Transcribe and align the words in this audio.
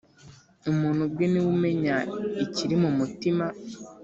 Umuntu 0.71 0.99
ubwe 1.07 1.25
niwe 1.27 1.47
umenya 1.55 1.97
ikirimumutima. 2.45 3.45